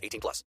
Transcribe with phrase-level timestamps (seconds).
[0.00, 0.44] 18 plus.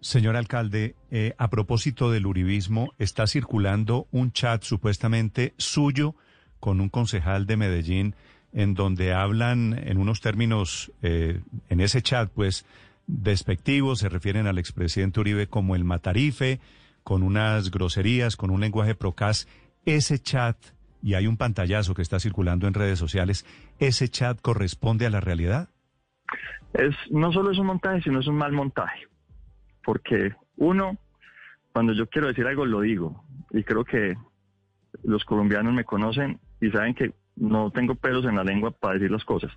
[0.00, 6.14] Señor alcalde, eh, a propósito del uribismo, está circulando un chat supuestamente suyo
[6.60, 8.14] con un concejal de Medellín
[8.52, 12.64] en donde hablan en unos términos, eh, en ese chat, pues,
[13.06, 16.60] despectivos, se refieren al expresidente Uribe como el matarife,
[17.02, 19.48] con unas groserías, con un lenguaje procas.
[19.84, 20.56] Ese chat,
[21.02, 23.44] y hay un pantallazo que está circulando en redes sociales,
[23.78, 25.68] ¿ese chat corresponde a la realidad?
[26.74, 29.06] Es, no solo es un montaje, sino es un mal montaje.
[29.84, 30.98] Porque uno,
[31.72, 33.24] cuando yo quiero decir algo, lo digo.
[33.50, 34.16] Y creo que
[35.02, 39.10] los colombianos me conocen y saben que no tengo pelos en la lengua para decir
[39.10, 39.52] las cosas.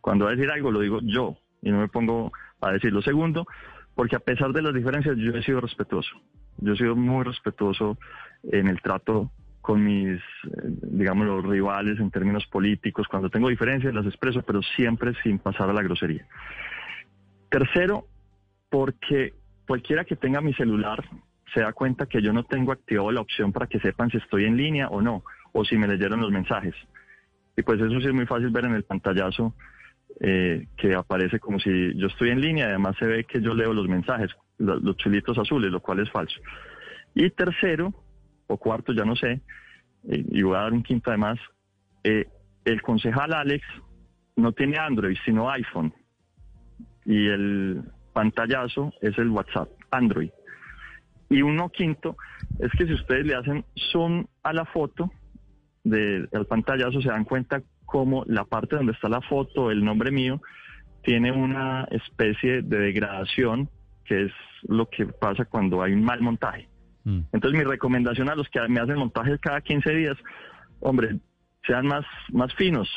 [0.00, 3.02] Cuando a decir algo, lo digo yo y no me pongo a decirlo.
[3.02, 3.46] Segundo,
[3.94, 6.10] porque a pesar de las diferencias, yo he sido respetuoso.
[6.58, 7.98] Yo he sido muy respetuoso
[8.44, 9.30] en el trato
[9.66, 10.20] con mis, eh,
[10.92, 13.08] digamos, los rivales en términos políticos.
[13.10, 16.24] Cuando tengo diferencias las expreso, pero siempre sin pasar a la grosería.
[17.50, 18.06] Tercero,
[18.70, 19.34] porque
[19.66, 21.04] cualquiera que tenga mi celular
[21.52, 24.44] se da cuenta que yo no tengo activado la opción para que sepan si estoy
[24.44, 26.76] en línea o no, o si me leyeron los mensajes.
[27.56, 29.52] Y pues eso sí es muy fácil ver en el pantallazo
[30.20, 33.72] eh, que aparece como si yo estoy en línea, además se ve que yo leo
[33.72, 36.40] los mensajes, los, chulitos azules, lo cual es falso.
[37.16, 37.92] Y tercero,
[38.46, 39.40] o cuarto, ya no sé,
[40.08, 41.38] y voy a dar un quinto además,
[42.04, 42.26] eh,
[42.64, 43.64] el concejal Alex
[44.36, 45.92] no tiene Android, sino iPhone.
[47.04, 50.30] Y el pantallazo es el WhatsApp, Android.
[51.28, 52.16] Y uno quinto
[52.58, 55.10] es que si ustedes le hacen zoom a la foto
[55.82, 60.40] del pantallazo, se dan cuenta como la parte donde está la foto, el nombre mío,
[61.02, 63.68] tiene una especie de degradación,
[64.04, 64.32] que es
[64.68, 66.68] lo que pasa cuando hay un mal montaje.
[67.06, 67.20] Mm.
[67.32, 70.16] Entonces mi recomendación a los que me hacen montajes cada 15 días,
[70.80, 71.20] hombre,
[71.64, 72.88] sean más, más finos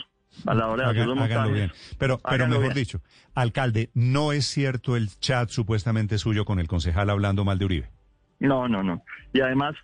[0.48, 1.54] a la hora de hacer los montajes.
[1.54, 1.72] bien.
[2.00, 2.74] Pero, pero mejor bien.
[2.74, 3.02] dicho,
[3.36, 7.92] alcalde, ¿no es cierto el chat supuestamente suyo con el concejal hablando mal de Uribe?
[8.40, 9.04] No, no, no.
[9.32, 9.76] Y además,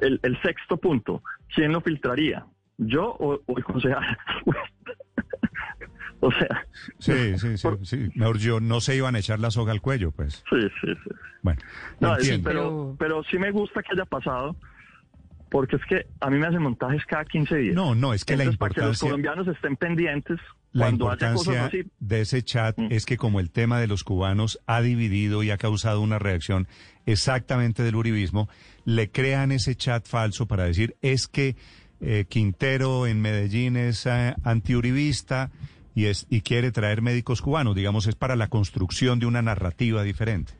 [0.00, 1.22] el, el sexto punto,
[1.54, 2.46] ¿quién lo filtraría?
[2.78, 4.16] ¿Yo o, o el concejal?
[6.26, 6.66] o sea,
[6.98, 8.08] Sí, sí, sí, Por- sí.
[8.14, 10.42] Mejor yo no se iban a echar la soga al cuello, pues.
[10.50, 11.10] sí, sí, sí.
[11.42, 11.60] Bueno,
[12.00, 14.56] No, es- pero, pero sí me gusta que haya pasado,
[15.50, 17.74] porque es que a mí me hacen montajes cada 15 días.
[17.76, 20.40] No, no, es que la Entonces, para que los importancia, colombianos estén pendientes
[20.72, 21.90] la cuando haya cosas importancia así.
[22.00, 22.88] de ese chat Mm.
[22.90, 26.66] es que como el tema de los cubanos ha dividido y ha causado una reacción
[27.06, 28.48] exactamente del uribismo,
[28.84, 31.54] le crean ese chat falso para decir es que
[32.00, 35.50] eh, Quintero en Medellín es eh, antiuribista
[35.94, 40.54] y, quiere traer médicos cubanos, digamos, es para la construcción de una narrativa diferente.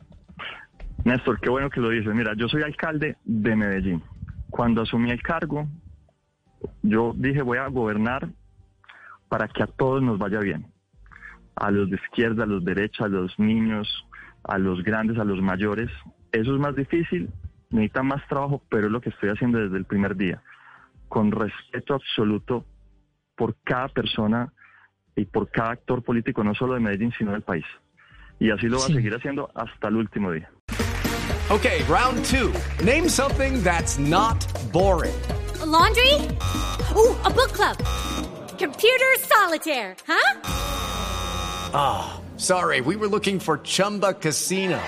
[1.04, 2.14] Néstor, qué bueno que lo dices.
[2.14, 4.02] Mira, yo soy alcalde de Medellín.
[4.48, 5.66] Cuando asumí el cargo,
[6.82, 8.28] yo dije voy a gobernar
[9.28, 10.66] para que a todos nos vaya bien.
[11.56, 14.06] A los de izquierda, a los de a los niños,
[14.44, 15.90] a los grandes, a los mayores.
[16.30, 17.30] Eso es más difícil,
[17.70, 20.42] necesita más trabajo, pero es lo que estoy haciendo desde el primer día.
[21.08, 22.64] Con respeto absoluto
[23.36, 24.52] por cada persona
[25.16, 27.64] y por cada actor político, no solo de Medellín, sino del país.
[28.38, 30.50] Y así lo voy a seguir haciendo hasta el último día.
[31.50, 32.52] Okay, round two.
[32.82, 35.14] Name something that's not boring.
[35.60, 36.14] A laundry?
[36.96, 37.76] Ooh, a book club.
[38.58, 40.40] Computer solitaire, huh?
[41.74, 44.80] Ah, sorry, we were looking for Chumba Casino.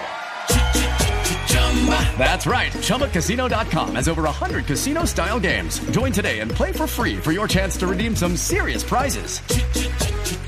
[2.18, 2.72] That's right.
[2.72, 5.78] ChumbaCasino.com has over 100 casino style games.
[5.90, 9.40] Join today and play for free for your chance to redeem some serious prizes.